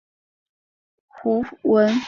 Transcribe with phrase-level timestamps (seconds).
[0.01, 0.03] 宁
[1.37, 1.91] 有子胡虔。